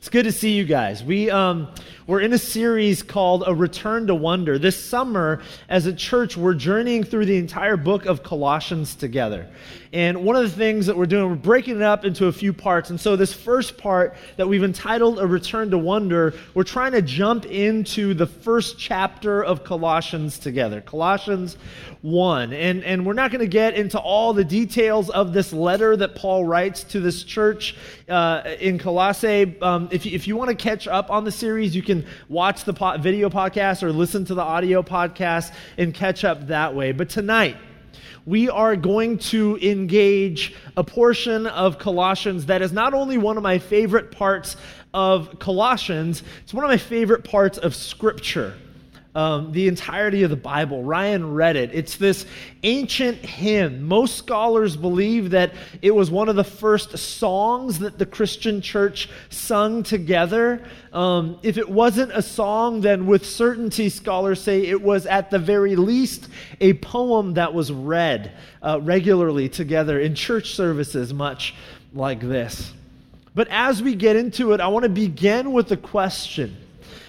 [0.00, 1.04] It's good to see you guys.
[1.04, 1.68] We, um,
[2.06, 4.58] we're in a series called A Return to Wonder.
[4.58, 9.46] This summer, as a church, we're journeying through the entire book of Colossians together.
[9.92, 12.52] And one of the things that we're doing, we're breaking it up into a few
[12.52, 12.90] parts.
[12.90, 17.02] And so, this first part that we've entitled A Return to Wonder, we're trying to
[17.02, 20.80] jump into the first chapter of Colossians together.
[20.80, 21.56] Colossians
[22.02, 22.52] 1.
[22.52, 26.14] And, and we're not going to get into all the details of this letter that
[26.14, 27.76] Paul writes to this church
[28.08, 29.56] uh, in Colossae.
[29.60, 32.62] Um, if, you, if you want to catch up on the series, you can watch
[32.62, 36.92] the po- video podcast or listen to the audio podcast and catch up that way.
[36.92, 37.56] But tonight,
[38.26, 43.42] we are going to engage a portion of Colossians that is not only one of
[43.42, 44.56] my favorite parts
[44.92, 48.54] of Colossians, it's one of my favorite parts of Scripture
[49.14, 50.84] um, the entirety of the Bible.
[50.84, 51.70] Ryan read it.
[51.72, 52.26] It's this
[52.62, 53.82] ancient hymn.
[53.82, 55.52] Most scholars believe that
[55.82, 60.64] it was one of the first songs that the Christian church sung together.
[60.92, 65.38] Um, if it wasn't a song, then with certainty, scholars say it was at the
[65.38, 66.28] very least
[66.60, 71.54] a poem that was read uh, regularly together in church services, much
[71.92, 72.72] like this.
[73.34, 76.56] But as we get into it, I want to begin with a question.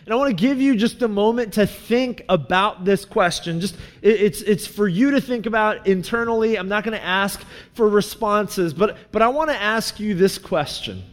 [0.05, 3.59] And I want to give you just a moment to think about this question.
[3.59, 6.57] Just it's it's for you to think about internally.
[6.57, 7.43] I'm not going to ask
[7.73, 11.03] for responses, but but I want to ask you this question.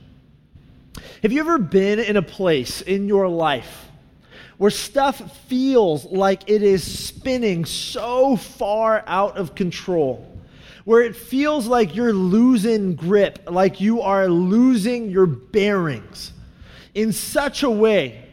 [1.23, 3.89] Have you ever been in a place in your life
[4.57, 10.25] where stuff feels like it is spinning so far out of control?
[10.87, 16.33] Where it feels like you're losing grip, like you are losing your bearings
[16.95, 18.28] in such a way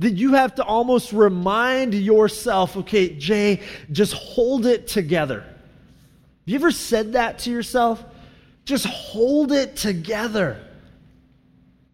[0.00, 3.62] that you have to almost remind yourself, okay, Jay,
[3.92, 5.40] just hold it together.
[5.40, 8.02] Have you ever said that to yourself?
[8.64, 10.58] Just hold it together.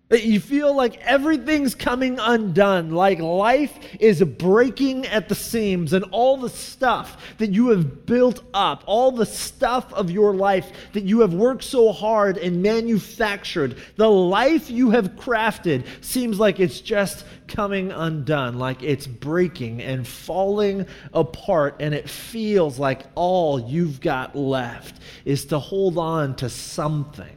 [0.08, 6.04] That you feel like everything's coming undone, like life is breaking at the seams, and
[6.12, 11.02] all the stuff that you have built up, all the stuff of your life that
[11.02, 16.80] you have worked so hard and manufactured, the life you have crafted seems like it's
[16.80, 24.00] just coming undone, like it's breaking and falling apart, and it feels like all you've
[24.00, 27.36] got left is to hold on to something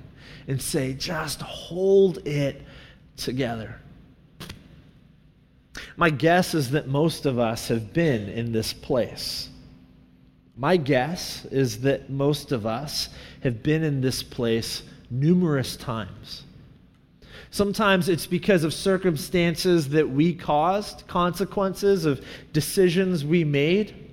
[0.50, 2.64] and say, just hold it
[3.16, 3.80] together.
[5.96, 9.50] My guess is that most of us have been in this place.
[10.58, 13.10] My guess is that most of us
[13.44, 16.44] have been in this place numerous times.
[17.52, 24.09] Sometimes it's because of circumstances that we caused, consequences of decisions we made.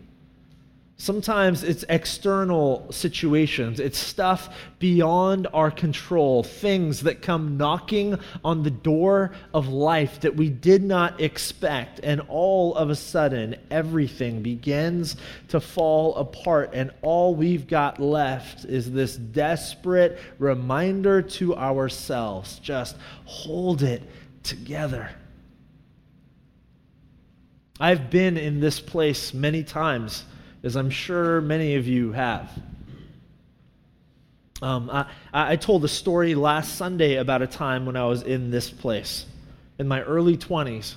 [0.99, 4.49] Sometimes it's external situations, it's stuff
[4.79, 10.83] beyond our control, things that come knocking on the door of life that we did
[10.83, 12.01] not expect.
[12.03, 15.17] And all of a sudden, everything begins
[15.49, 16.71] to fall apart.
[16.73, 22.97] And all we've got left is this desperate reminder to ourselves just
[23.27, 24.03] hold it
[24.43, 25.11] together.
[27.79, 30.25] I've been in this place many times
[30.67, 32.51] as I'm sure many of you have.
[34.61, 38.51] Um, I, I told a story last Sunday about a time when I was in
[38.51, 39.27] this place
[39.79, 40.97] in my early 20s.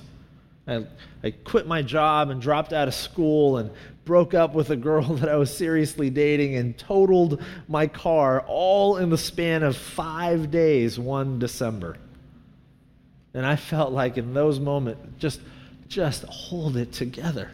[0.66, 0.86] I,
[1.22, 3.70] I quit my job and dropped out of school and
[4.04, 8.96] broke up with a girl that I was seriously dating and totaled my car all
[8.96, 11.96] in the span of five days one December.
[13.34, 15.40] And I felt like in those moments, just,
[15.86, 17.52] just hold it together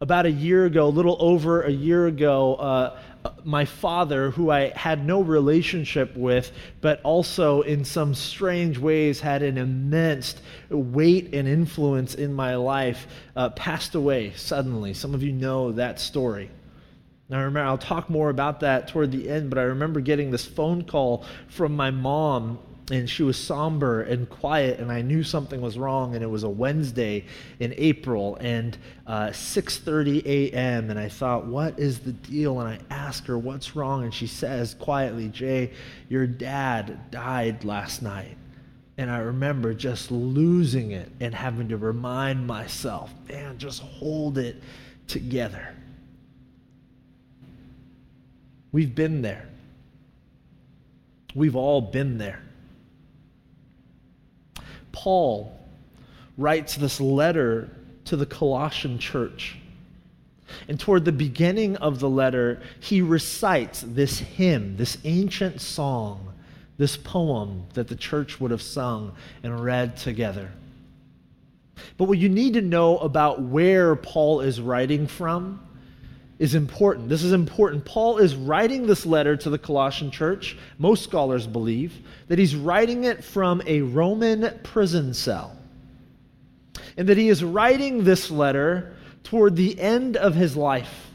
[0.00, 3.00] about a year ago, a little over a year ago, uh,
[3.44, 9.42] my father, who I had no relationship with, but also in some strange ways had
[9.42, 10.36] an immense
[10.70, 14.94] weight and influence in my life, uh, passed away suddenly.
[14.94, 16.50] Some of you know that story.
[17.28, 20.30] Now, I remember, I'll talk more about that toward the end, but I remember getting
[20.30, 22.58] this phone call from my mom
[22.90, 26.44] and she was somber and quiet and i knew something was wrong and it was
[26.44, 27.24] a wednesday
[27.58, 32.60] in april and uh, 6.30 a.m and i thought what is the deal?
[32.60, 34.04] And i asked her what's wrong?
[34.04, 35.72] And she says quietly jay
[36.08, 38.36] your dad died last night.
[38.98, 44.62] And i remember just losing it and having to remind myself man just hold it
[45.08, 45.74] together.
[48.72, 49.48] We've been there.
[51.34, 52.45] We've all been there
[54.96, 55.56] Paul
[56.36, 57.70] writes this letter
[58.06, 59.58] to the Colossian church.
[60.68, 66.32] And toward the beginning of the letter, he recites this hymn, this ancient song
[66.78, 69.12] this poem that the church would have sung
[69.42, 70.52] and read together.
[71.96, 75.65] But what you need to know about where Paul is writing from
[76.38, 77.08] is important.
[77.08, 77.84] This is important.
[77.84, 80.56] Paul is writing this letter to the Colossian church.
[80.78, 81.94] Most scholars believe
[82.28, 85.56] that he's writing it from a Roman prison cell.
[86.96, 91.10] And that he is writing this letter toward the end of his life.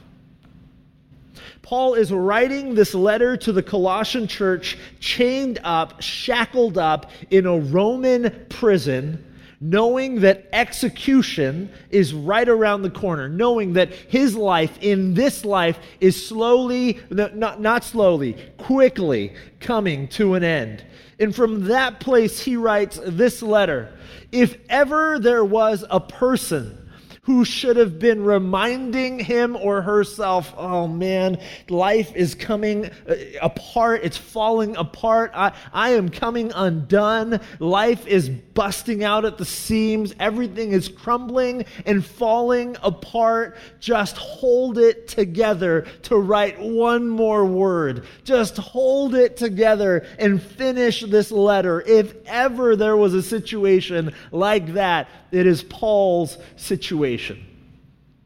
[1.62, 7.58] Paul is writing this letter to the Colossian church, chained up, shackled up in a
[7.58, 9.24] Roman prison
[9.64, 15.80] knowing that execution is right around the corner, knowing that his life in this life
[16.00, 20.84] is slowly, not, not slowly, quickly coming to an end.
[21.20, 23.94] And from that place, he writes this letter
[24.32, 26.81] If ever there was a person
[27.24, 31.40] who should have been reminding him or herself, oh man,
[31.70, 34.02] life is coming uh, apart.
[34.04, 35.32] It's falling apart.
[35.36, 37.40] I, I am coming undone.
[37.60, 40.16] Life is busting out at the seams.
[40.20, 43.56] Everything is crumbling and falling apart.
[43.80, 48.08] Just hold it together to write one more word.
[48.24, 51.82] Just hold it together and finish this letter.
[51.82, 57.46] If ever there was a situation like that, it is Paul's situation.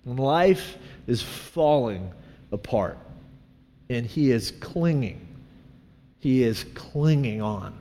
[0.06, 2.12] Life is falling
[2.52, 2.98] apart
[3.90, 5.28] and he is clinging,
[6.20, 7.78] he is clinging on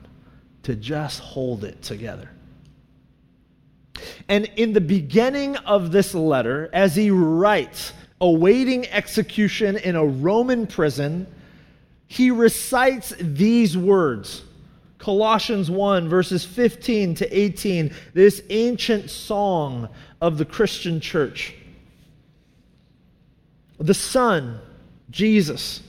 [0.63, 2.29] to just hold it together.
[4.27, 10.67] And in the beginning of this letter, as he writes, awaiting execution in a Roman
[10.67, 11.27] prison,
[12.07, 14.43] he recites these words
[15.05, 19.87] Colossians 1, verses 15 to 18, this ancient song
[20.19, 21.53] of the Christian church.
[23.77, 24.59] The Son,
[25.11, 25.83] Jesus,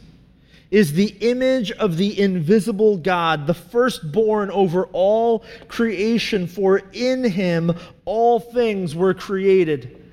[0.70, 7.74] is the image of the invisible God, the firstborn over all creation, for in him
[8.04, 10.06] all things were created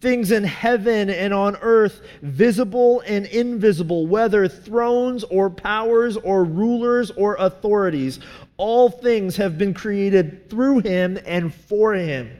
[0.00, 7.10] things in heaven and on earth, visible and invisible, whether thrones or powers or rulers
[7.12, 8.18] or authorities.
[8.60, 12.30] All things have been created through him and for him.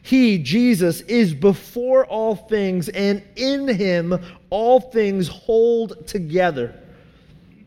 [0.00, 4.18] He, Jesus, is before all things, and in him
[4.48, 6.74] all things hold together.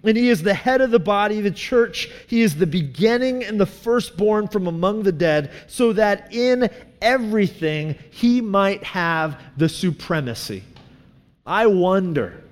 [0.04, 2.10] And he is the head of the body, the church.
[2.26, 6.72] He is the beginning and the firstborn from among the dead, so that in
[7.04, 10.64] everything he might have the supremacy.
[11.46, 12.44] I wonder,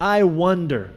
[0.00, 0.90] I wonder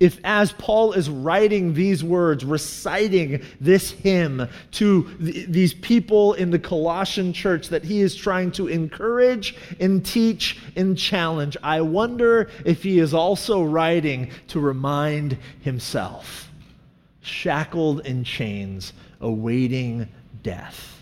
[0.00, 6.50] if as Paul is writing these words, reciting this hymn to th- these people in
[6.50, 12.50] the Colossian church that he is trying to encourage and teach and challenge, I wonder
[12.64, 16.50] if he is also writing to remind himself,
[17.20, 20.08] shackled in chains, awaiting
[20.42, 20.99] death.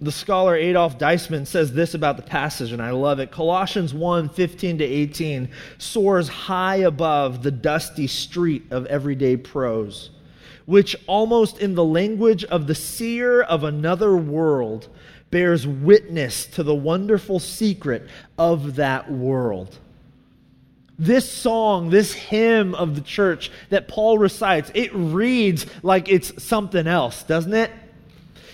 [0.00, 3.32] The scholar Adolf Deissmann says this about the passage, and I love it.
[3.32, 5.48] Colossians 1 15 to 18
[5.78, 10.10] soars high above the dusty street of everyday prose,
[10.66, 14.88] which, almost in the language of the seer of another world,
[15.30, 18.08] bears witness to the wonderful secret
[18.38, 19.78] of that world.
[20.96, 26.86] This song, this hymn of the church that Paul recites, it reads like it's something
[26.86, 27.70] else, doesn't it?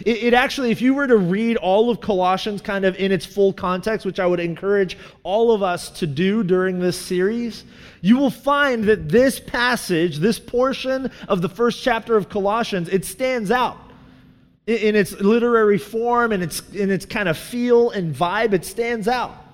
[0.00, 3.24] It, it, actually, if you were to read all of Colossians kind of in its
[3.24, 7.64] full context, which I would encourage all of us to do during this series,
[8.00, 13.04] you will find that this passage, this portion of the first chapter of Colossians, it
[13.04, 13.78] stands out.
[14.66, 18.64] In, in its literary form and its, in its kind of feel and vibe, it
[18.64, 19.44] stands out.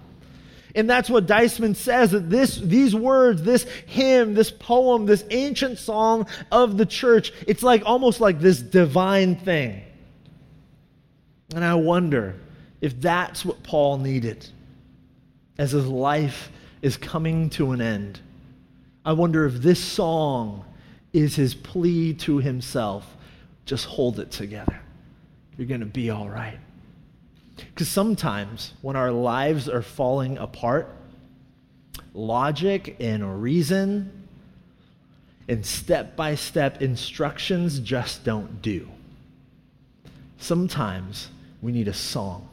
[0.74, 5.78] And that's what Deissmann says that this, these words, this hymn, this poem, this ancient
[5.78, 9.82] song of the church, it's like almost like this divine thing.
[11.54, 12.36] And I wonder
[12.80, 14.46] if that's what Paul needed
[15.58, 18.20] as his life is coming to an end.
[19.04, 20.64] I wonder if this song
[21.12, 23.16] is his plea to himself
[23.66, 24.80] just hold it together.
[25.56, 26.58] You're going to be all right.
[27.56, 30.94] Because sometimes when our lives are falling apart,
[32.14, 34.26] logic and reason
[35.48, 38.88] and step by step instructions just don't do.
[40.38, 41.28] Sometimes
[41.62, 42.48] we need a song.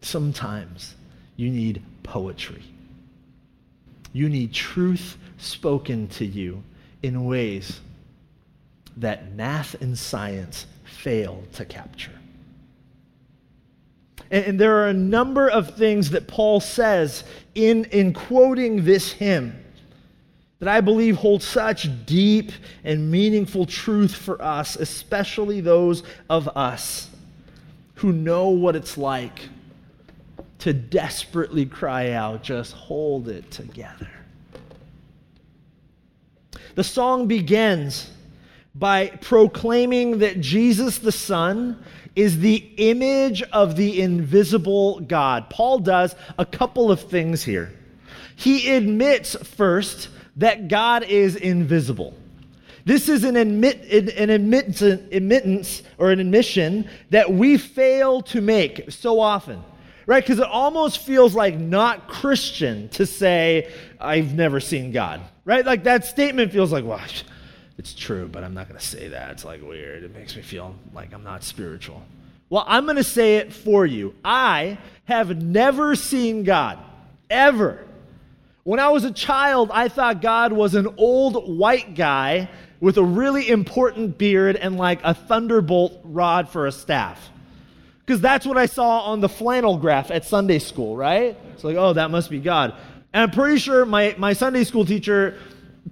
[0.00, 0.94] Sometimes
[1.36, 2.62] you need poetry.
[4.12, 6.62] You need truth spoken to you
[7.02, 7.80] in ways
[8.98, 12.12] that math and science fail to capture.
[14.30, 17.24] And, and, there are a number of things that Paul says
[17.54, 19.58] in, in quoting this hymn
[20.58, 22.52] that I believe hold such deep
[22.84, 27.08] and meaningful truth for us, especially those of us
[28.02, 29.48] who know what it's like
[30.58, 34.10] to desperately cry out, just hold it together.
[36.74, 38.10] The song begins
[38.74, 41.80] by proclaiming that Jesus the Son
[42.16, 45.48] is the image of the invisible God.
[45.48, 47.72] Paul does a couple of things here.
[48.34, 52.14] He admits first that God is invisible.
[52.84, 58.90] This is an, admit, an admittance, admittance or an admission that we fail to make
[58.90, 59.62] so often,
[60.06, 60.22] right?
[60.22, 65.64] Because it almost feels like not Christian to say, I've never seen God, right?
[65.64, 67.00] Like that statement feels like, well,
[67.78, 69.30] it's true, but I'm not going to say that.
[69.30, 70.02] It's like weird.
[70.02, 72.02] It makes me feel like I'm not spiritual.
[72.50, 74.14] Well, I'm going to say it for you.
[74.24, 76.78] I have never seen God,
[77.30, 77.86] ever.
[78.64, 82.48] When I was a child, I thought God was an old white guy
[82.82, 87.30] with a really important beard and like a thunderbolt rod for a staff.
[88.04, 91.38] Because that's what I saw on the flannel graph at Sunday school, right?
[91.54, 92.74] It's like, oh, that must be God.
[93.12, 95.38] And I'm pretty sure my, my Sunday school teacher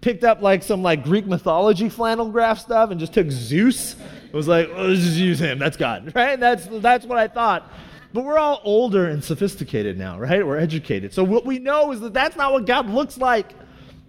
[0.01, 3.95] picked up like some like Greek mythology flannel graph stuff and just took Zeus.
[4.27, 5.61] It was like, oh, let's just use him.
[5.61, 6.41] That's God, right?
[6.41, 7.71] That's, that's what I thought.
[8.13, 10.45] But we're all older and sophisticated now, right?
[10.45, 11.15] We're educated.
[11.15, 13.55] So what we know is that that's not what God looks like.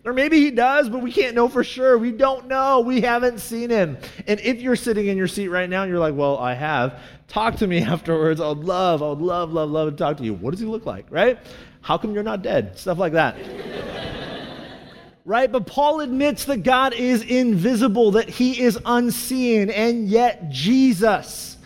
[0.03, 1.97] Or maybe he does, but we can't know for sure.
[1.97, 2.79] We don't know.
[2.79, 3.97] We haven't seen him.
[4.25, 6.99] And if you're sitting in your seat right now and you're like, well, I have,
[7.27, 8.41] talk to me afterwards.
[8.41, 10.33] I would love, I would love, love, love to talk to you.
[10.33, 11.37] What does he look like, right?
[11.81, 12.77] How come you're not dead?
[12.79, 13.35] Stuff like that.
[15.25, 15.51] right?
[15.51, 21.57] But Paul admits that God is invisible, that he is unseen, and yet Jesus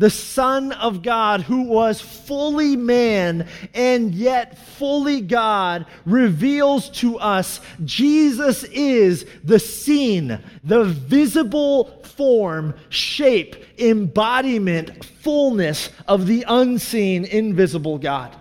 [0.00, 7.60] the Son of God, who was fully man and yet fully God, reveals to us
[7.84, 18.34] Jesus is the seen, the visible form, shape, embodiment, fullness of the unseen, invisible God.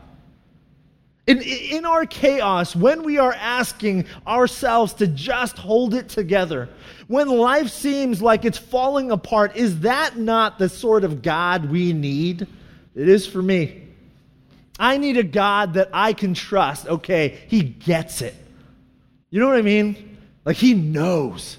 [1.27, 6.69] In, in our chaos, when we are asking ourselves to just hold it together,
[7.09, 11.91] when life seems like it's falling apart, is that not the sort of God we
[11.91, 12.43] need?
[12.93, 13.81] It is for me.
[14.77, 16.85] I need a God that I can trust.
[16.85, 18.35] Okay, he gets it.
[19.31, 20.19] You know what I mean?
[20.45, 21.57] Like he knows.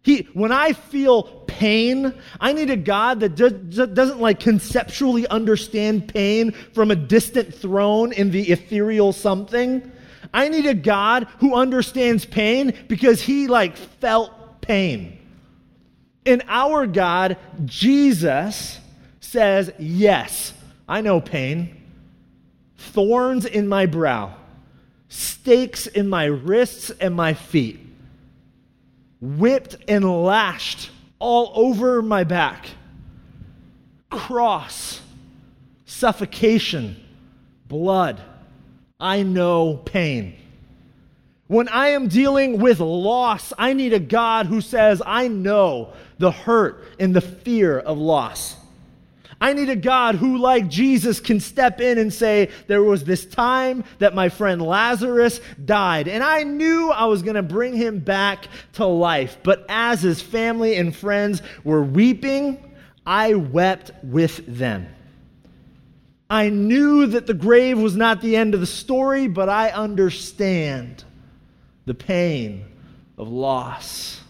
[0.00, 6.52] He, when I feel pain, I need a God that doesn't like conceptually understand pain
[6.72, 9.92] from a distant throne in the ethereal something.
[10.32, 14.32] I need a God who understands pain because he like felt
[14.68, 15.18] pain.
[16.46, 18.78] Our God, Jesus,
[19.20, 20.52] says, Yes,
[20.88, 21.74] I know pain.
[22.76, 24.36] Thorns in my brow,
[25.08, 27.80] stakes in my wrists and my feet
[29.20, 32.66] whipped and lashed all over my back,
[34.10, 35.00] cross,
[35.84, 36.96] suffocation,
[37.66, 38.20] blood.
[39.00, 40.36] I know pain.
[41.48, 46.30] When I am dealing with loss, I need a God who says, I know the
[46.30, 48.54] hurt and the fear of loss.
[49.40, 53.24] I need a God who, like Jesus, can step in and say, There was this
[53.24, 58.00] time that my friend Lazarus died, and I knew I was going to bring him
[58.00, 59.38] back to life.
[59.42, 62.74] But as his family and friends were weeping,
[63.06, 64.88] I wept with them.
[66.28, 71.04] I knew that the grave was not the end of the story, but I understand
[71.88, 72.64] the pain
[73.16, 74.22] of loss.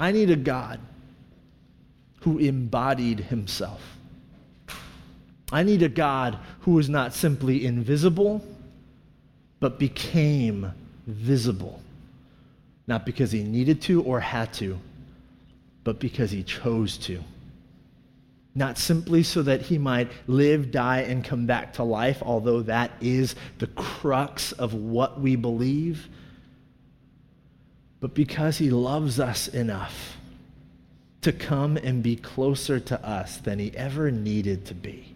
[0.00, 0.80] I need a God
[2.20, 3.82] who embodied himself.
[5.50, 8.44] I need a God who was not simply invisible,
[9.60, 10.72] but became
[11.06, 11.82] visible.
[12.86, 14.78] Not because he needed to or had to,
[15.84, 17.22] but because he chose to.
[18.58, 22.90] Not simply so that he might live, die, and come back to life, although that
[23.00, 26.08] is the crux of what we believe,
[28.00, 30.16] but because he loves us enough
[31.20, 35.14] to come and be closer to us than he ever needed to be.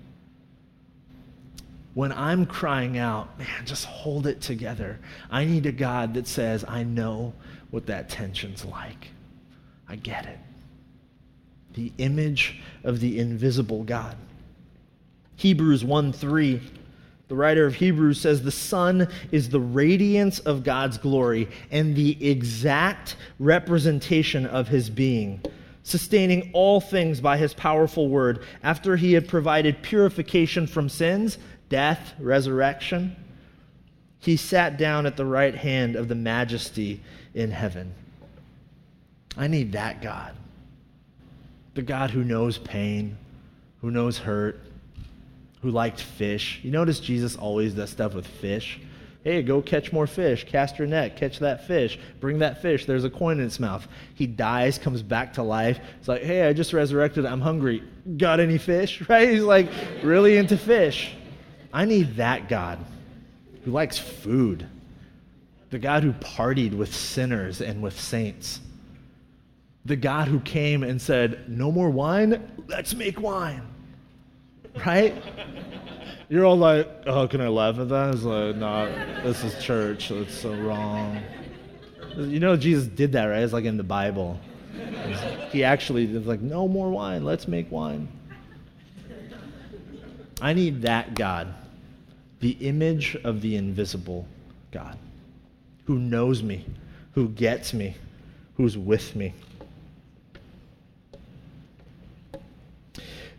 [1.95, 5.01] When I'm crying out, man, just hold it together.
[5.33, 7.35] I need a God that says, I know
[7.73, 9.09] what that tension's like.
[9.89, 10.39] I get it.
[11.75, 14.17] The image of the invisible God.
[15.37, 16.61] Hebrews 1 3,
[17.29, 22.29] the writer of Hebrews says, The Son is the radiance of God's glory and the
[22.29, 25.41] exact representation of his being
[25.83, 31.39] sustaining all things by his powerful word, after he had provided purification from sins,
[31.69, 33.17] death, resurrection.
[34.21, 37.01] he sat down at the right hand of the majesty
[37.35, 37.93] in heaven.
[39.37, 40.37] I need that God.
[41.75, 43.17] The God who knows pain,
[43.81, 44.61] who knows hurt,
[45.63, 46.61] who liked fish.
[46.63, 48.81] You notice Jesus always does stuff with fish.
[49.25, 50.45] Hey, go catch more fish.
[50.45, 51.99] Cast your net, catch that fish.
[52.21, 52.87] Bring that fish.
[52.87, 53.87] There's a coin in its mouth.
[54.15, 55.79] He dies, comes back to life.
[56.01, 57.25] It's like, hey, I just resurrected.
[57.25, 57.85] I'm hungry.
[58.17, 59.01] Got any fish?
[59.09, 59.31] Right?
[59.31, 59.69] He's like
[60.03, 61.15] really into fish.
[61.73, 62.79] I need that God
[63.65, 64.67] who likes food,
[65.71, 68.61] the God who partied with sinners and with saints,
[69.85, 73.63] the God who came and said, No more wine, let's make wine.
[74.87, 75.15] Right?
[76.33, 78.15] You're all like, oh, can I laugh at that?
[78.15, 78.87] It's like, no,
[79.23, 80.11] this is church.
[80.11, 81.21] It's so wrong.
[82.17, 83.43] You know, Jesus did that, right?
[83.43, 84.41] It's like in the Bible.
[85.51, 87.23] He actually was like, no more wine.
[87.23, 88.09] Let's make wine.
[90.41, 91.53] I need that God,
[92.41, 94.27] the image of the invisible
[94.71, 94.97] God,
[95.85, 96.65] who knows me,
[97.13, 97.95] who gets me,
[98.57, 99.35] who's with me.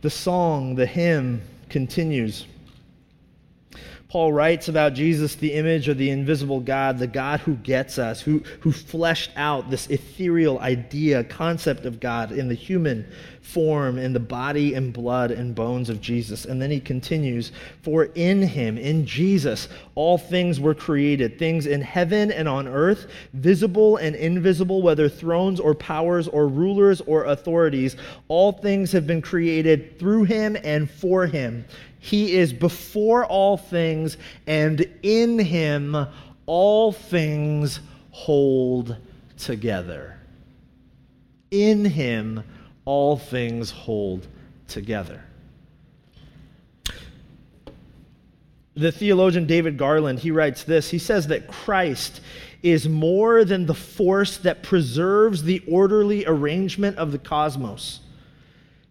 [0.04, 2.46] The song, the hymn continues.
[4.14, 8.22] Paul writes about Jesus, the image of the invisible God, the God who gets us,
[8.22, 13.08] who, who fleshed out this ethereal idea, concept of God in the human
[13.42, 16.46] form, in the body and blood and bones of Jesus.
[16.46, 21.82] And then he continues For in him, in Jesus, all things were created, things in
[21.82, 27.96] heaven and on earth, visible and invisible, whether thrones or powers or rulers or authorities.
[28.28, 31.66] All things have been created through him and for him.
[32.04, 35.96] He is before all things, and in him
[36.46, 37.80] all things
[38.12, 38.98] hold
[39.38, 40.18] together.
[41.50, 42.44] In him
[42.84, 44.28] all things hold
[44.68, 45.24] together.
[48.76, 50.90] The theologian David Garland, he writes this.
[50.90, 52.20] He says that Christ
[52.62, 58.02] is more than the force that preserves the orderly arrangement of the cosmos.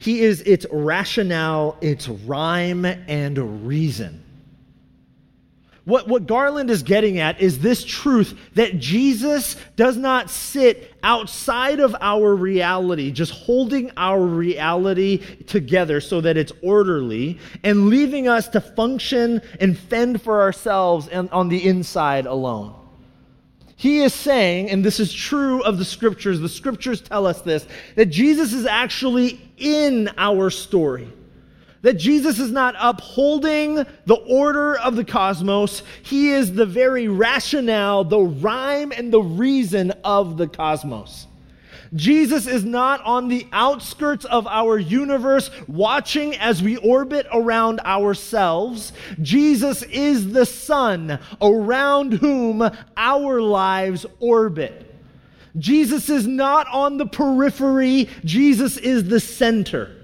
[0.02, 4.24] He is its rationale, its rhyme, and reason.
[5.84, 11.78] What, what Garland is getting at is this truth that Jesus does not sit outside
[11.78, 18.48] of our reality, just holding our reality together so that it's orderly and leaving us
[18.48, 22.74] to function and fend for ourselves and on the inside alone.
[23.82, 27.66] He is saying, and this is true of the scriptures, the scriptures tell us this,
[27.96, 31.12] that Jesus is actually in our story.
[31.80, 38.04] That Jesus is not upholding the order of the cosmos, he is the very rationale,
[38.04, 41.26] the rhyme, and the reason of the cosmos.
[41.94, 48.92] Jesus is not on the outskirts of our universe watching as we orbit around ourselves.
[49.20, 54.88] Jesus is the sun around whom our lives orbit.
[55.58, 60.01] Jesus is not on the periphery, Jesus is the center.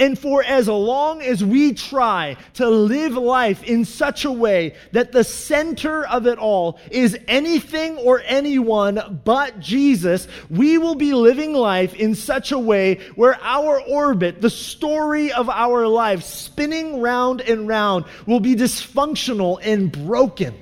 [0.00, 5.10] And for as long as we try to live life in such a way that
[5.10, 11.52] the center of it all is anything or anyone but Jesus, we will be living
[11.52, 17.40] life in such a way where our orbit, the story of our life, spinning round
[17.40, 20.54] and round, will be dysfunctional and broken.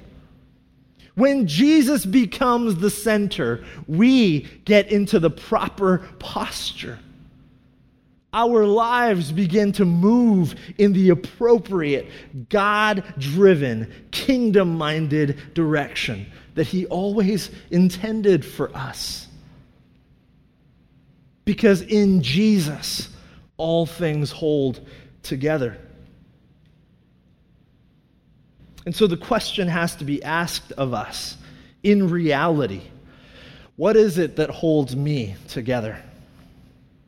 [1.15, 6.99] When Jesus becomes the center, we get into the proper posture
[8.37, 12.07] our lives begin to move in the appropriate,
[12.51, 19.27] God driven, kingdom minded direction that He always intended for us.
[21.47, 23.09] Because in Jesus,
[23.57, 24.87] all things hold
[25.23, 25.79] together.
[28.85, 31.39] And so the question has to be asked of us
[31.83, 32.83] in reality
[33.77, 36.03] what is it that holds me together?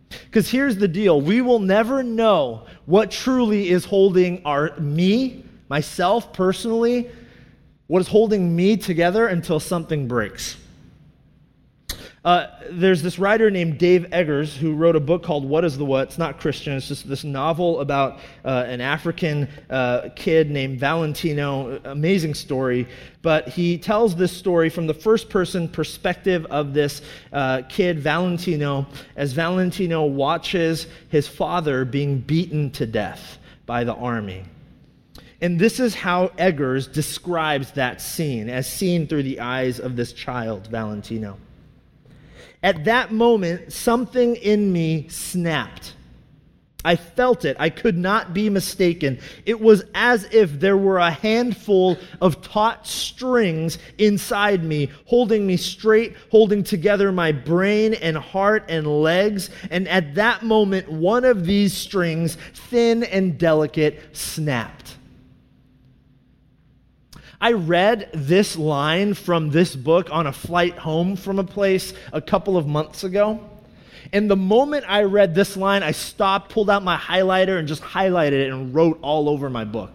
[0.08, 6.32] Because here's the deal we will never know what truly is holding our me, myself
[6.32, 7.10] personally,
[7.86, 10.56] what is holding me together until something breaks.
[12.28, 15.84] Uh, there's this writer named Dave Eggers who wrote a book called What is the
[15.86, 16.08] What?
[16.08, 16.74] It's not Christian.
[16.74, 21.80] It's just this novel about uh, an African uh, kid named Valentino.
[21.84, 22.86] Amazing story.
[23.22, 27.00] But he tells this story from the first person perspective of this
[27.32, 28.86] uh, kid, Valentino,
[29.16, 34.44] as Valentino watches his father being beaten to death by the army.
[35.40, 40.12] And this is how Eggers describes that scene, as seen through the eyes of this
[40.12, 41.38] child, Valentino.
[42.62, 45.94] At that moment, something in me snapped.
[46.84, 47.56] I felt it.
[47.58, 49.18] I could not be mistaken.
[49.44, 55.56] It was as if there were a handful of taut strings inside me, holding me
[55.56, 59.50] straight, holding together my brain and heart and legs.
[59.70, 64.97] And at that moment, one of these strings, thin and delicate, snapped.
[67.40, 72.20] I read this line from this book on a flight home from a place a
[72.20, 73.40] couple of months ago.
[74.12, 77.82] And the moment I read this line, I stopped, pulled out my highlighter, and just
[77.82, 79.90] highlighted it and wrote all over my book.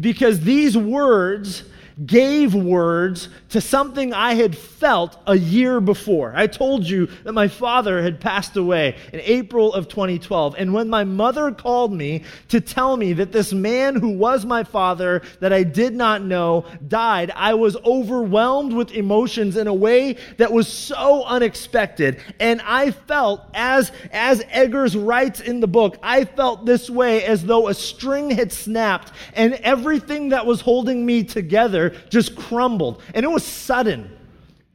[0.00, 1.64] Because these words
[2.06, 6.32] gave words to something I had felt a year before.
[6.36, 10.54] I told you that my father had passed away in April of 2012.
[10.58, 14.62] And when my mother called me to tell me that this man who was my
[14.62, 20.16] father that I did not know died, I was overwhelmed with emotions in a way
[20.36, 22.20] that was so unexpected.
[22.38, 27.44] And I felt, as, as Eggers writes in the book, I felt this way as
[27.44, 33.02] though a string had snapped and everything that was holding me together just crumbled.
[33.14, 34.18] And it was sudden.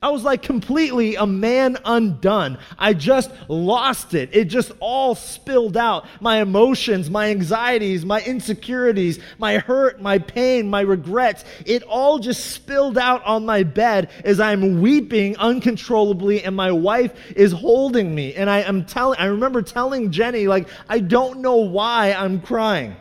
[0.04, 2.58] I was like completely a man undone.
[2.78, 4.30] I just lost it.
[4.34, 6.06] It just all spilled out.
[6.20, 12.52] My emotions, my anxieties, my insecurities, my hurt, my pain, my regrets, it all just
[12.52, 18.36] spilled out on my bed as I'm weeping uncontrollably and my wife is holding me.
[18.36, 22.98] And I am telling I remember telling Jenny like I don't know why I'm crying.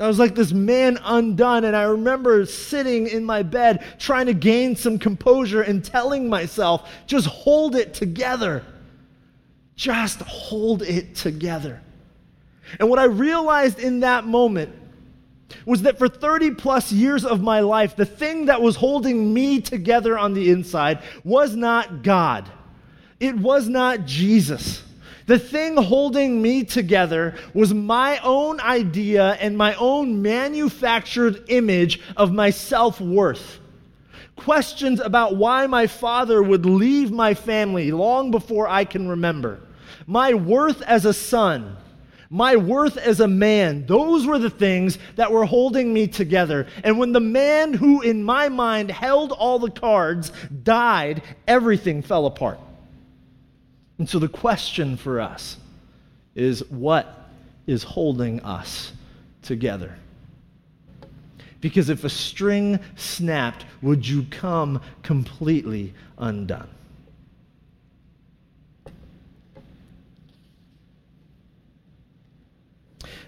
[0.00, 4.34] I was like this man undone, and I remember sitting in my bed trying to
[4.34, 8.64] gain some composure and telling myself, just hold it together.
[9.76, 11.80] Just hold it together.
[12.80, 14.74] And what I realized in that moment
[15.66, 19.60] was that for 30 plus years of my life, the thing that was holding me
[19.60, 22.50] together on the inside was not God,
[23.20, 24.83] it was not Jesus.
[25.26, 32.32] The thing holding me together was my own idea and my own manufactured image of
[32.32, 33.60] my self worth.
[34.36, 39.60] Questions about why my father would leave my family long before I can remember.
[40.06, 41.76] My worth as a son.
[42.28, 43.86] My worth as a man.
[43.86, 46.66] Those were the things that were holding me together.
[46.82, 50.32] And when the man who, in my mind, held all the cards
[50.64, 52.58] died, everything fell apart.
[53.98, 55.56] And so the question for us
[56.34, 57.28] is what
[57.66, 58.92] is holding us
[59.42, 59.96] together?
[61.60, 66.68] Because if a string snapped, would you come completely undone?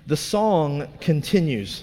[0.07, 1.83] The song continues.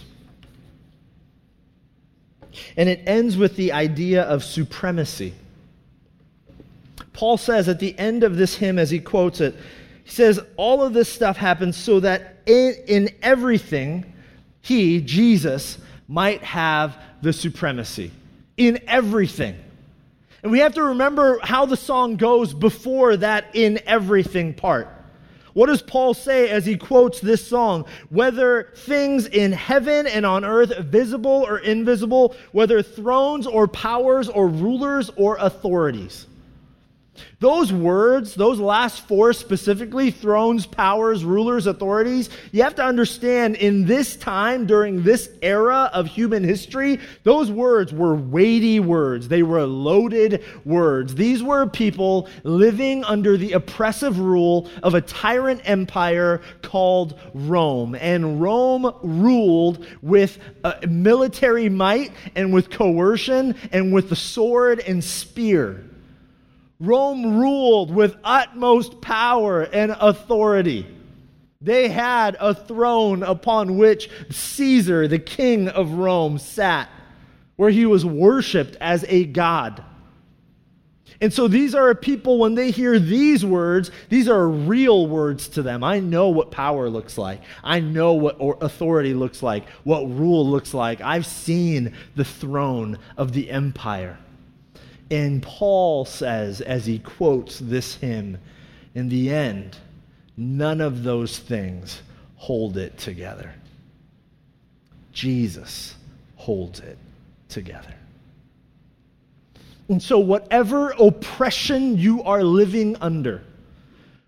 [2.78, 5.34] And it ends with the idea of supremacy.
[7.13, 9.56] Paul says at the end of this hymn, as he quotes it,
[10.04, 14.12] he says, All of this stuff happens so that in, in everything,
[14.62, 18.12] he, Jesus, might have the supremacy.
[18.58, 19.56] In everything.
[20.41, 24.89] And we have to remember how the song goes before that in everything part.
[25.54, 27.86] What does Paul say as he quotes this song?
[28.10, 34.47] Whether things in heaven and on earth, visible or invisible, whether thrones or powers or
[34.47, 36.26] rulers or authorities.
[37.39, 43.86] Those words, those last four specifically, thrones, powers, rulers, authorities, you have to understand in
[43.86, 49.28] this time, during this era of human history, those words were weighty words.
[49.28, 51.15] They were loaded words.
[51.15, 57.95] These were people living under the oppressive rule of a tyrant empire called Rome.
[57.95, 65.04] And Rome ruled with uh, military might and with coercion and with the sword and
[65.04, 65.84] spear.
[66.80, 70.88] Rome ruled with utmost power and authority.
[71.62, 76.90] They had a throne upon which Caesar, the king of Rome, sat,
[77.56, 79.84] where he was worshiped as a god.
[81.22, 85.62] And so these are people, when they hear these words, these are real words to
[85.62, 85.82] them.
[85.82, 87.42] I know what power looks like.
[87.64, 91.00] I know what authority looks like, what rule looks like.
[91.00, 94.18] I've seen the throne of the empire.
[95.13, 98.39] And Paul says, as he quotes this hymn,
[98.95, 99.78] in the end,
[100.36, 102.02] none of those things
[102.36, 103.54] hold it together.
[105.12, 105.93] Jesus
[106.36, 106.97] holds it
[107.47, 107.93] together.
[109.88, 113.43] And so, whatever oppression you are living under,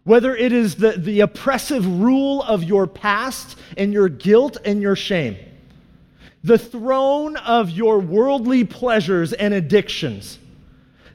[0.03, 4.95] whether it is the, the oppressive rule of your past and your guilt and your
[4.95, 5.35] shame,
[6.43, 10.37] the throne of your worldly pleasures and addictions,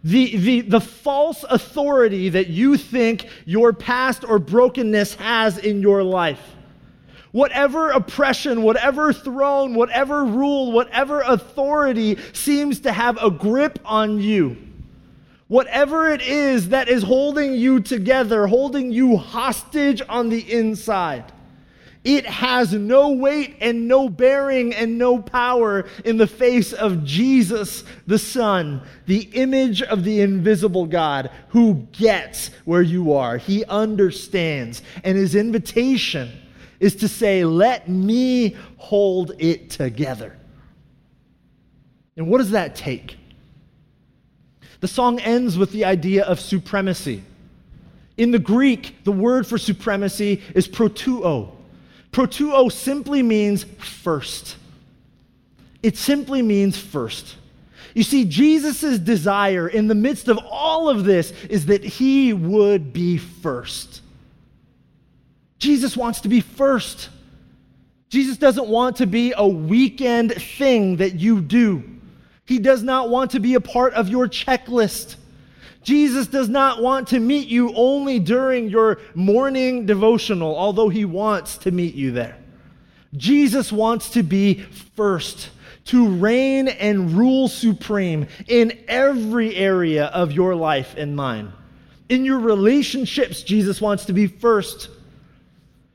[0.02, 6.02] the, the, the false authority that you think your past or brokenness has in your
[6.02, 6.40] life.
[7.32, 14.56] Whatever oppression, whatever throne, whatever rule, whatever authority seems to have a grip on you,
[15.46, 21.30] whatever it is that is holding you together, holding you hostage on the inside,
[22.02, 27.84] it has no weight and no bearing and no power in the face of Jesus,
[28.06, 33.36] the Son, the image of the invisible God who gets where you are.
[33.36, 34.82] He understands.
[35.04, 36.30] And his invitation
[36.78, 40.38] is to say, Let me hold it together.
[42.16, 43.18] And what does that take?
[44.80, 47.22] The song ends with the idea of supremacy.
[48.16, 51.56] In the Greek, the word for supremacy is protuo.
[52.12, 54.56] Protuo simply means first.
[55.82, 57.36] It simply means first.
[57.94, 62.92] You see, Jesus' desire in the midst of all of this is that he would
[62.92, 64.02] be first.
[65.58, 67.08] Jesus wants to be first.
[68.08, 71.82] Jesus doesn't want to be a weekend thing that you do.
[72.44, 75.16] He does not want to be a part of your checklist.
[75.82, 81.58] Jesus does not want to meet you only during your morning devotional, although he wants
[81.58, 82.36] to meet you there.
[83.16, 84.54] Jesus wants to be
[84.94, 85.50] first,
[85.86, 91.52] to reign and rule supreme in every area of your life and mine.
[92.08, 94.90] In your relationships, Jesus wants to be first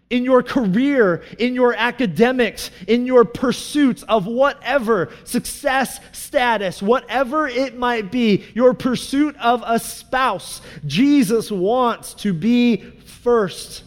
[0.09, 7.77] in your career, in your academics, in your pursuits of whatever success, status, whatever it
[7.77, 13.83] might be, your pursuit of a spouse, Jesus wants to be first.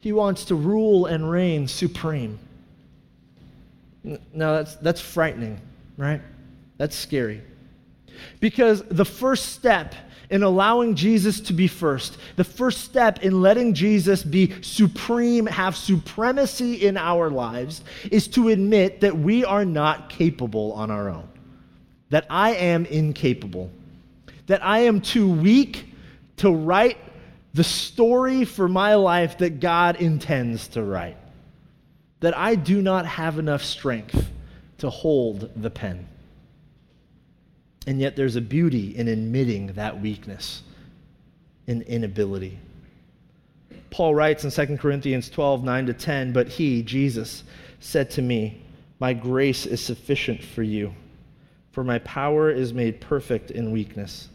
[0.00, 2.38] He wants to rule and reign supreme.
[4.04, 4.18] Now,
[4.52, 5.60] that's, that's frightening,
[5.96, 6.20] right?
[6.78, 7.42] That's scary.
[8.38, 9.96] Because the first step
[10.30, 15.76] in allowing Jesus to be first, the first step in letting Jesus be supreme, have
[15.76, 21.28] supremacy in our lives, is to admit that we are not capable on our own,
[22.10, 23.70] that I am incapable,
[24.46, 25.92] that I am too weak
[26.38, 26.98] to write
[27.54, 31.16] the story for my life that God intends to write,
[32.20, 34.30] that I do not have enough strength
[34.78, 36.06] to hold the pen.
[37.86, 40.62] And yet there's a beauty in admitting that weakness
[41.66, 42.58] and inability.
[43.90, 47.44] Paul writes in 2 Corinthians 12, 9 to 10, but he, Jesus,
[47.80, 48.62] said to me,
[48.98, 50.94] My grace is sufficient for you,
[51.72, 54.28] for my power is made perfect in weakness.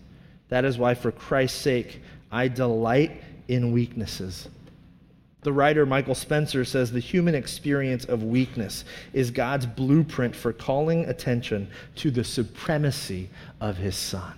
[0.50, 4.48] That is why, for Christ's sake, I delight in weaknesses
[5.44, 11.06] the writer Michael Spencer says the human experience of weakness is God's blueprint for calling
[11.06, 14.34] attention to the supremacy of his Son.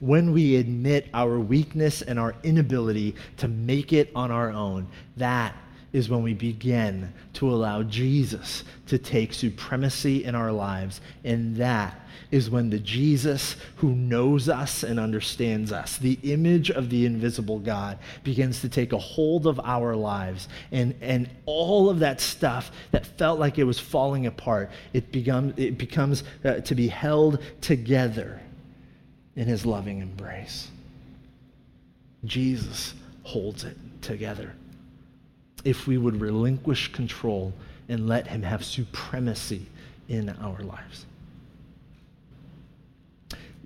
[0.00, 5.56] When we admit our weakness and our inability to make it on our own, that
[5.94, 11.00] is when we begin to allow Jesus to take supremacy in our lives.
[11.22, 12.00] And that
[12.32, 17.60] is when the Jesus who knows us and understands us, the image of the invisible
[17.60, 20.48] God, begins to take a hold of our lives.
[20.72, 25.54] And, and all of that stuff that felt like it was falling apart, it, become,
[25.56, 28.40] it becomes uh, to be held together
[29.36, 30.72] in his loving embrace.
[32.24, 34.54] Jesus holds it together
[35.64, 37.52] if we would relinquish control
[37.88, 39.66] and let Him have supremacy
[40.08, 41.06] in our lives.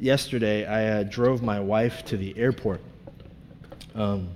[0.00, 2.80] Yesterday, I uh, drove my wife to the airport.
[3.94, 4.28] Um,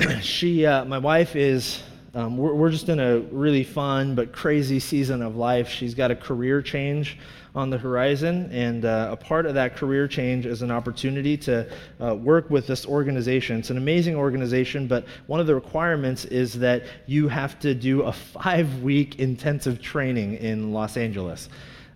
[0.20, 1.80] she, uh, my wife is
[2.14, 5.68] um, we're, we're, just in a really fun but crazy season of life.
[5.68, 7.18] She's got a career change
[7.54, 11.70] on the horizon, and uh, a part of that career change is an opportunity to
[12.00, 13.58] uh, work with this organization.
[13.58, 18.02] It's an amazing organization, but one of the requirements is that you have to do
[18.02, 21.48] a five week intensive training in Los Angeles.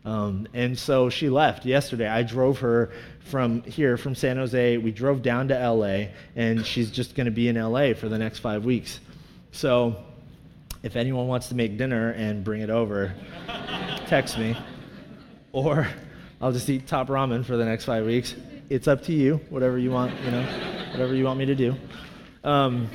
[0.04, 2.08] Um, and so she left yesterday.
[2.08, 4.76] I drove her from here, from San Jose.
[4.76, 8.18] We drove down to LA, and she's just going to be in LA for the
[8.18, 9.00] next five weeks.
[9.54, 9.94] So
[10.82, 13.14] if anyone wants to make dinner and bring it over,
[14.08, 14.56] text me.
[15.52, 15.86] Or
[16.40, 18.34] I'll just eat top ramen for the next five weeks.
[18.68, 20.42] It's up to you, whatever you want, you know,
[20.90, 21.76] whatever you want me to do.
[22.42, 22.88] Um,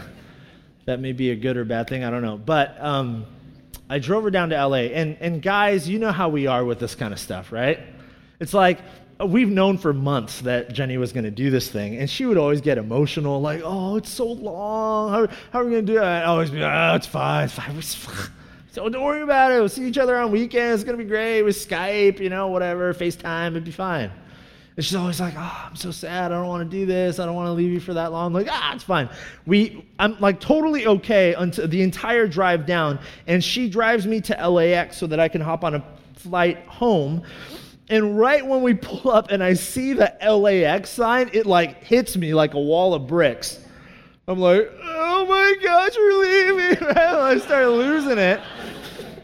[0.86, 2.38] that may be a good or bad thing, I don't know.
[2.38, 3.26] But um,
[3.90, 4.88] I drove her down to LA.
[4.94, 7.78] And, and guys, you know how we are with this kind of stuff, right?
[8.40, 8.80] It's like,
[9.26, 12.38] we've known for months that Jenny was going to do this thing, and she would
[12.38, 15.10] always get emotional, like, "Oh, it's so long.
[15.10, 17.44] How, how are we going to do it?" I'd always be, "Oh, it's fine.
[17.44, 17.76] It's fine.
[17.76, 18.30] It's fine.
[18.72, 19.58] So don't worry about it.
[19.58, 20.82] We'll see each other on weekends.
[20.82, 23.48] It's going to be great with Skype, you know, whatever, FaceTime.
[23.48, 24.12] It'd be fine.
[24.76, 26.30] And she's always like, oh, I'm so sad.
[26.30, 27.18] I don't want to do this.
[27.18, 28.28] I don't want to leave you for that long.
[28.28, 29.08] I'm like, ah, it's fine.
[29.44, 33.00] We, I'm like totally okay until the entire drive down.
[33.26, 37.24] And she drives me to LAX so that I can hop on a flight home.
[37.90, 42.16] And right when we pull up and I see the LAX sign, it like hits
[42.16, 43.58] me like a wall of bricks.
[44.28, 46.88] I'm like, oh my gosh, we're leaving.
[46.96, 48.40] I start losing it.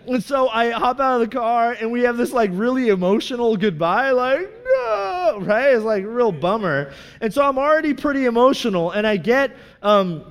[0.09, 3.57] And so I hop out of the car and we have this like really emotional
[3.57, 5.75] goodbye, like, no, right?
[5.75, 6.93] It's like a real bummer.
[7.21, 10.25] And so I'm already pretty emotional and I get, um,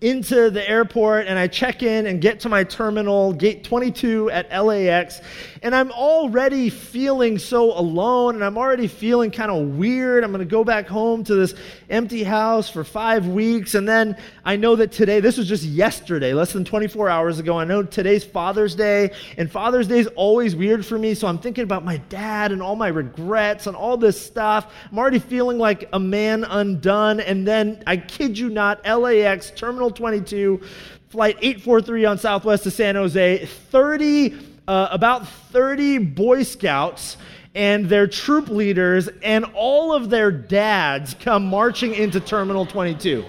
[0.00, 4.50] into the airport and I check in and get to my terminal, gate 22 at
[4.50, 5.20] LAX,
[5.62, 10.24] and I'm already feeling so alone and I'm already feeling kind of weird.
[10.24, 11.54] I'm going to go back home to this
[11.90, 13.74] empty house for five weeks.
[13.74, 17.58] And then I know that today, this was just yesterday, less than 24 hours ago.
[17.58, 21.14] I know today's Father's Day, and Father's Day is always weird for me.
[21.14, 24.72] So I'm thinking about my dad and all my regrets and all this stuff.
[24.90, 27.20] I'm already feeling like a man undone.
[27.20, 30.60] And then I kid you not, LAX, Terminal 22,
[31.08, 37.16] flight 843 on Southwest to San Jose, 30 uh, about 30 Boy Scouts
[37.56, 43.24] and their troop leaders and all of their dads come marching into Terminal 22.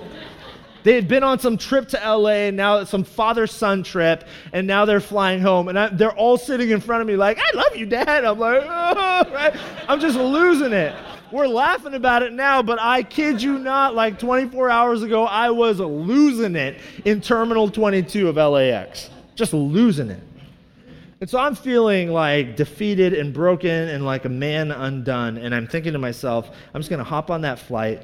[0.84, 4.66] They had been on some trip to LA, and now some father son trip, and
[4.66, 5.68] now they're flying home.
[5.68, 8.26] And I, they're all sitting in front of me, like, I love you, Dad.
[8.26, 9.56] I'm like, oh, right?
[9.88, 10.96] I'm just losing it.
[11.32, 15.50] We're laughing about it now, but I kid you not, like 24 hours ago, I
[15.50, 19.10] was losing it in Terminal 22 of LAX.
[19.36, 20.22] Just losing it.
[21.22, 25.38] And so I'm feeling like defeated and broken and like a man undone.
[25.38, 28.02] And I'm thinking to myself, I'm just going to hop on that flight,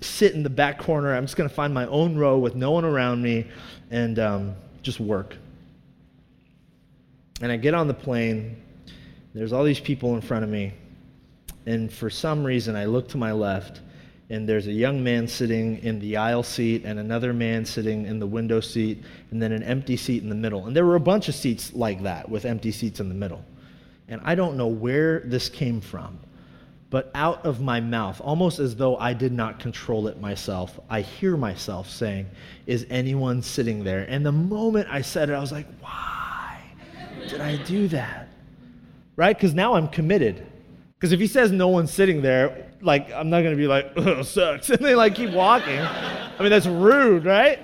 [0.00, 1.14] sit in the back corner.
[1.14, 3.46] I'm just going to find my own row with no one around me
[3.90, 5.36] and um, just work.
[7.42, 8.62] And I get on the plane.
[9.34, 10.72] There's all these people in front of me.
[11.66, 13.80] And for some reason, I look to my left
[14.30, 18.18] and there's a young man sitting in the aisle seat and another man sitting in
[18.18, 20.66] the window seat and then an empty seat in the middle.
[20.66, 23.44] And there were a bunch of seats like that with empty seats in the middle.
[24.08, 26.18] And i don't know where this came from
[26.90, 31.00] but out of my mouth almost as though i did not control it myself i
[31.00, 32.26] hear myself saying
[32.66, 34.06] is anyone sitting there?
[34.08, 36.60] And the moment i said it i was like why
[37.28, 38.28] did i do that?
[39.16, 39.36] Right?
[39.36, 40.46] Because now i'm committed
[41.04, 44.22] because if he says no one's sitting there, like I'm not gonna be like, oh,
[44.22, 45.78] sucks, and they like keep walking.
[45.78, 47.58] I mean that's rude, right?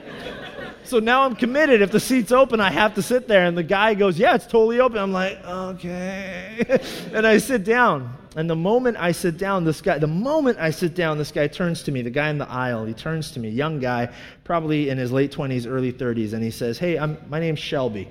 [0.84, 1.80] So now I'm committed.
[1.80, 3.46] If the seat's open, I have to sit there.
[3.46, 4.98] And the guy goes, Yeah, it's totally open.
[4.98, 6.80] I'm like, Okay.
[7.14, 8.14] and I sit down.
[8.36, 11.46] And the moment I sit down, this guy, the moment I sit down, this guy
[11.46, 14.10] turns to me, the guy in the aisle, he turns to me, young guy,
[14.44, 18.06] probably in his late 20s, early 30s, and he says, Hey, I'm, my name's Shelby.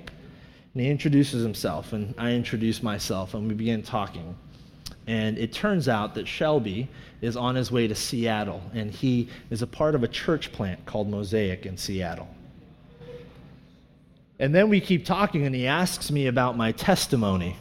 [0.74, 4.34] And he introduces himself, and I introduce myself, and we begin talking.
[5.10, 6.88] And it turns out that Shelby
[7.20, 10.86] is on his way to Seattle, and he is a part of a church plant
[10.86, 12.28] called Mosaic in Seattle.
[14.38, 17.56] And then we keep talking, and he asks me about my testimony.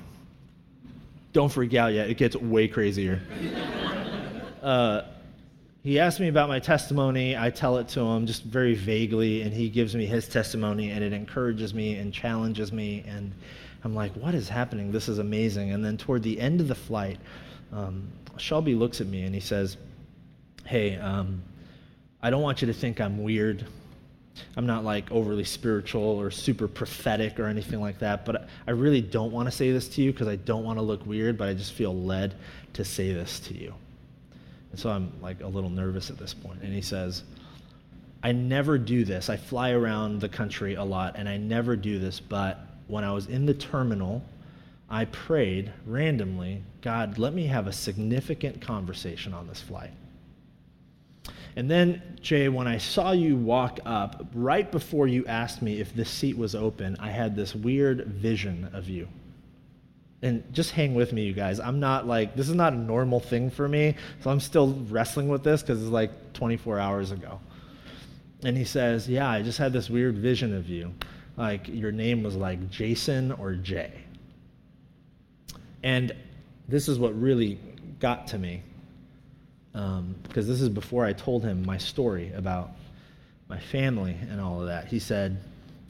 [1.34, 3.20] Don't freak out yet, it gets way crazier.
[4.62, 5.02] uh,
[5.82, 7.36] he asks me about my testimony.
[7.36, 11.04] I tell it to him just very vaguely, and he gives me his testimony, and
[11.04, 13.04] it encourages me and challenges me.
[13.08, 13.34] And
[13.84, 14.92] I'm like, what is happening?
[14.92, 15.72] This is amazing.
[15.72, 17.20] And then toward the end of the flight,
[17.72, 19.78] um, Shelby looks at me and he says,
[20.66, 21.42] Hey, um,
[22.22, 23.66] I don't want you to think I'm weird.
[24.56, 29.02] I'm not like overly spiritual or super prophetic or anything like that, but I really
[29.02, 31.50] don't want to say this to you because I don't want to look weird, but
[31.50, 32.36] I just feel led
[32.74, 33.74] to say this to you.
[34.72, 36.62] And so I'm like a little nervous at this point.
[36.62, 37.24] And he says,
[38.22, 39.30] I never do this.
[39.30, 43.14] I fly around the country a lot and I never do this, but when I
[43.14, 44.24] was in the terminal,
[44.90, 49.92] I prayed randomly, God, let me have a significant conversation on this flight.
[51.56, 55.94] And then, Jay, when I saw you walk up, right before you asked me if
[55.94, 59.08] this seat was open, I had this weird vision of you.
[60.22, 61.60] And just hang with me, you guys.
[61.60, 65.28] I'm not like, this is not a normal thing for me, so I'm still wrestling
[65.28, 67.40] with this because it's like 24 hours ago.
[68.44, 70.94] And he says, Yeah, I just had this weird vision of you
[71.40, 73.94] like your name was like Jason or Jay.
[75.82, 76.12] And
[76.68, 77.58] this is what really
[78.00, 78.62] got to me.
[79.74, 82.72] Um, because this is before I told him my story about
[83.48, 84.88] my family and all of that.
[84.88, 85.40] He said,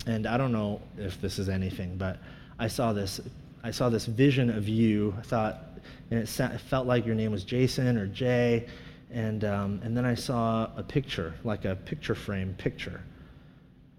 [0.05, 2.19] and I don't know if this is anything, but
[2.59, 3.19] I saw this,
[3.63, 5.15] I saw this vision of you.
[5.17, 5.63] I thought,
[6.11, 8.67] and it, it felt like your name was Jason or Jay,
[9.11, 13.01] and um, and then I saw a picture, like a picture frame picture,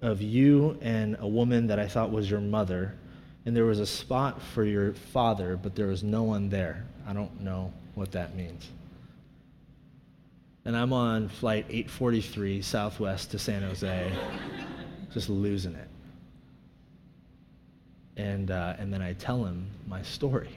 [0.03, 2.95] of you and a woman that I thought was your mother,
[3.45, 6.85] and there was a spot for your father, but there was no one there.
[7.07, 8.69] I don't know what that means.
[10.65, 14.13] And I'm on flight 843 Southwest to San Jose,
[15.13, 15.89] just losing it.
[18.17, 20.51] And, uh, and then I tell him my story.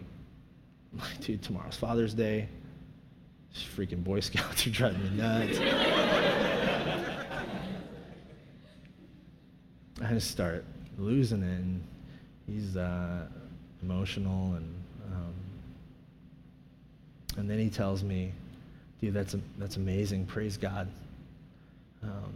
[0.92, 2.50] I'm like, dude, tomorrow's Father's Day.
[3.54, 5.58] These freaking Boy Scouts are driving me nuts.
[10.02, 10.66] I just start
[10.98, 11.60] losing it.
[11.60, 11.84] And
[12.48, 13.26] he's uh,
[13.82, 14.56] emotional.
[14.56, 14.74] And,
[15.12, 15.34] um,
[17.38, 18.32] and then he tells me,
[19.02, 20.26] dude, that's, that's amazing.
[20.26, 20.88] Praise God.
[22.02, 22.34] Um,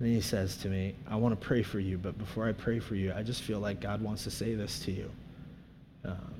[0.00, 2.80] and he says to me, I want to pray for you, but before I pray
[2.80, 5.10] for you, I just feel like God wants to say this to you.
[6.04, 6.34] Um,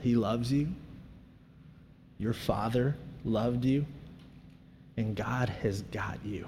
[0.00, 0.68] he loves you.
[2.18, 2.94] Your father
[3.24, 3.84] loved you.
[4.96, 6.46] And God has got you.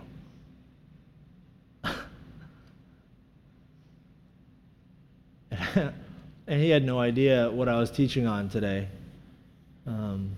[5.51, 8.89] And he had no idea what I was teaching on today.
[9.87, 10.33] Um,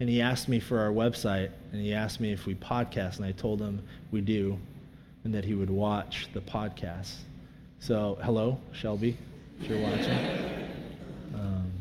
[0.00, 3.24] and he asked me for our website, and he asked me if we podcast, and
[3.24, 4.58] I told him we do,
[5.24, 7.14] and that he would watch the podcast.
[7.80, 9.16] So, hello, Shelby,
[9.60, 10.18] if you're watching.
[11.34, 11.72] Um,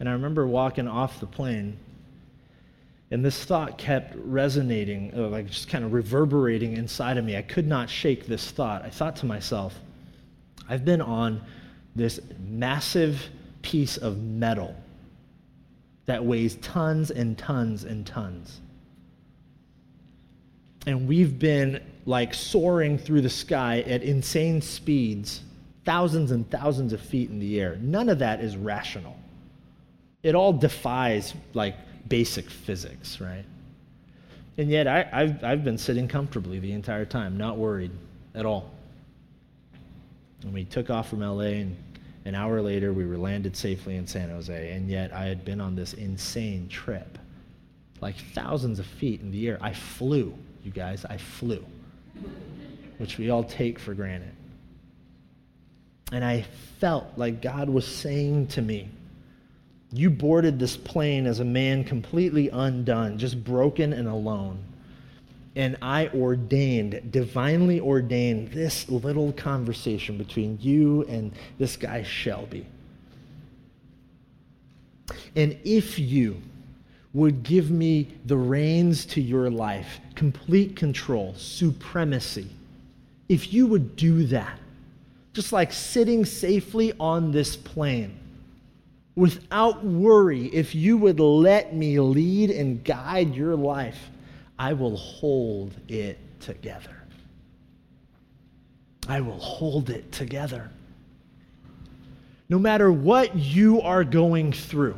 [0.00, 1.78] and I remember walking off the plane,
[3.10, 7.36] and this thought kept resonating, uh, like just kind of reverberating inside of me.
[7.36, 8.82] I could not shake this thought.
[8.82, 9.78] I thought to myself,
[10.68, 11.40] I've been on
[11.94, 13.22] this massive
[13.62, 14.74] piece of metal
[16.06, 18.60] that weighs tons and tons and tons.
[20.86, 25.42] And we've been like soaring through the sky at insane speeds,
[25.84, 27.76] thousands and thousands of feet in the air.
[27.80, 29.16] None of that is rational.
[30.22, 31.76] It all defies like
[32.08, 33.44] basic physics, right?
[34.58, 37.90] And yet I, have I've been sitting comfortably the entire time, not worried
[38.34, 38.70] at all.
[40.42, 41.76] And we took off from LA, and
[42.24, 44.72] an hour later, we were landed safely in San Jose.
[44.72, 47.18] And yet I had been on this insane trip,
[48.00, 49.58] like thousands of feet in the air.
[49.60, 50.34] I flew,
[50.64, 51.64] you guys, I flew,
[52.98, 54.32] which we all take for granted.
[56.12, 56.46] And I
[56.80, 58.88] felt like God was saying to me,
[59.92, 64.58] you boarded this plane as a man completely undone, just broken and alone.
[65.54, 72.66] And I ordained, divinely ordained, this little conversation between you and this guy, Shelby.
[75.34, 76.42] And if you
[77.14, 82.50] would give me the reins to your life, complete control, supremacy,
[83.28, 84.58] if you would do that,
[85.32, 88.18] just like sitting safely on this plane,
[89.16, 93.98] without worry, if you would let me lead and guide your life,
[94.58, 97.02] I will hold it together.
[99.08, 100.70] I will hold it together.
[102.48, 104.96] No matter what you are going through,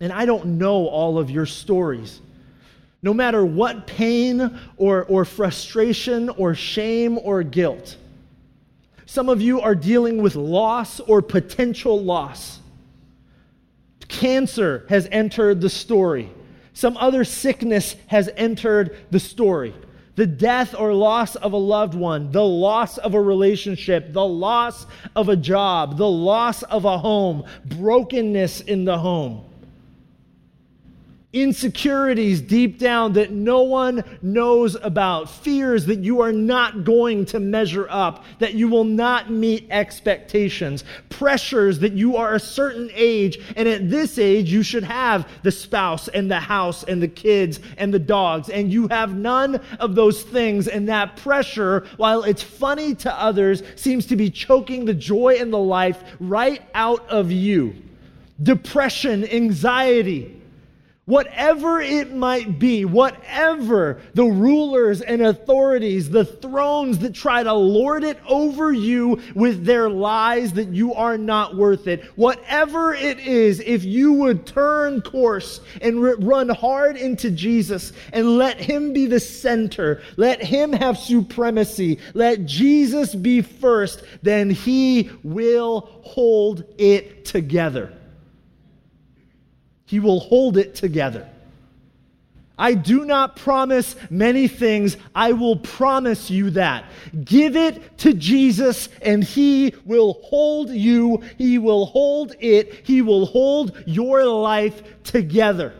[0.00, 2.20] and I don't know all of your stories,
[3.02, 7.96] no matter what pain or, or frustration or shame or guilt,
[9.06, 12.60] some of you are dealing with loss or potential loss.
[14.12, 16.30] Cancer has entered the story.
[16.74, 19.74] Some other sickness has entered the story.
[20.14, 24.86] The death or loss of a loved one, the loss of a relationship, the loss
[25.16, 29.46] of a job, the loss of a home, brokenness in the home
[31.32, 37.40] insecurities deep down that no one knows about, fears that you are not going to
[37.40, 43.38] measure up, that you will not meet expectations, pressures that you are a certain age,
[43.56, 47.60] and at this age you should have the spouse and the house and the kids
[47.78, 52.42] and the dogs, and you have none of those things, and that pressure, while it's
[52.42, 57.32] funny to others, seems to be choking the joy and the life right out of
[57.32, 57.74] you.
[58.42, 60.41] Depression, anxiety,
[61.04, 68.04] Whatever it might be, whatever the rulers and authorities, the thrones that try to lord
[68.04, 73.58] it over you with their lies that you are not worth it, whatever it is,
[73.58, 79.18] if you would turn course and run hard into Jesus and let Him be the
[79.18, 87.92] center, let Him have supremacy, let Jesus be first, then He will hold it together.
[89.92, 91.28] He will hold it together.
[92.58, 94.96] I do not promise many things.
[95.14, 96.86] I will promise you that.
[97.22, 101.22] Give it to Jesus, and He will hold you.
[101.36, 102.86] He will hold it.
[102.86, 105.74] He will hold your life together.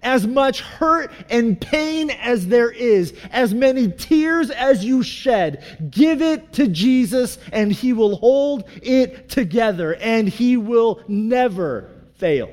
[0.00, 6.22] as much hurt and pain as there is, as many tears as you shed, give
[6.22, 12.50] it to Jesus and he will hold it together and he will never fail.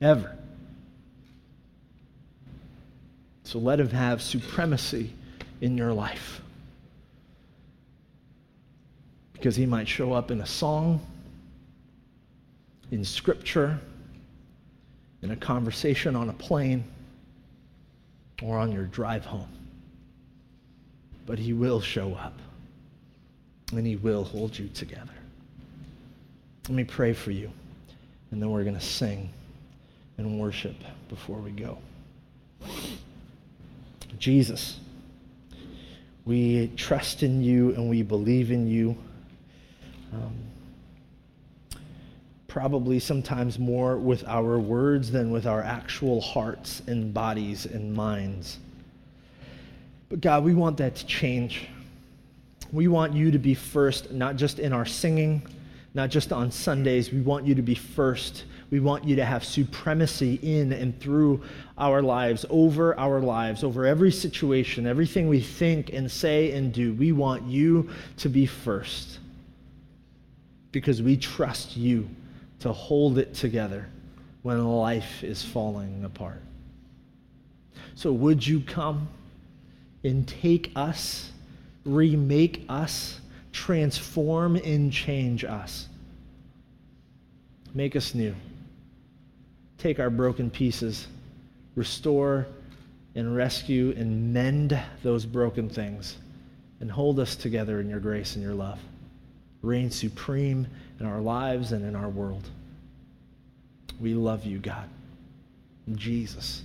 [0.00, 0.36] Ever.
[3.44, 5.12] So let him have supremacy
[5.60, 6.40] in your life.
[9.32, 11.00] Because he might show up in a song,
[12.90, 13.78] in scripture,
[15.22, 16.84] in a conversation on a plane,
[18.42, 19.48] or on your drive home.
[21.26, 22.38] But he will show up,
[23.72, 25.14] and he will hold you together.
[26.68, 27.50] Let me pray for you,
[28.30, 29.30] and then we're going to sing
[30.18, 30.76] and worship
[31.08, 31.78] before we go.
[34.18, 34.78] Jesus,
[36.24, 38.96] we trust in you and we believe in you.
[40.12, 40.32] Um,
[42.54, 48.58] probably sometimes more with our words than with our actual hearts and bodies and minds.
[50.08, 51.66] But God, we want that to change.
[52.72, 55.44] We want you to be first, not just in our singing,
[55.94, 57.12] not just on Sundays.
[57.12, 58.44] We want you to be first
[58.74, 61.40] we want you to have supremacy in and through
[61.78, 66.92] our lives, over our lives, over every situation, everything we think and say and do.
[66.94, 69.20] We want you to be first
[70.72, 72.08] because we trust you
[72.58, 73.86] to hold it together
[74.42, 76.42] when life is falling apart.
[77.94, 79.06] So, would you come
[80.02, 81.30] and take us,
[81.84, 83.20] remake us,
[83.52, 85.86] transform and change us?
[87.72, 88.34] Make us new
[89.84, 91.08] take our broken pieces,
[91.74, 92.46] restore
[93.14, 96.16] and rescue and mend those broken things,
[96.80, 98.78] and hold us together in your grace and your love.
[99.60, 100.66] Reign supreme
[101.00, 102.48] in our lives and in our world.
[104.00, 104.88] We love you, God.
[105.94, 106.62] Jesus,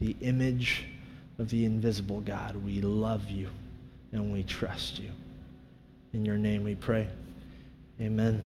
[0.00, 0.86] the image
[1.38, 3.50] of the invisible God, we love you
[4.12, 5.10] and we trust you.
[6.14, 7.08] In your name we pray.
[8.00, 8.42] Amen.